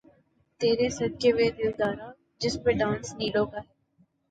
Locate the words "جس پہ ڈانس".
2.41-3.07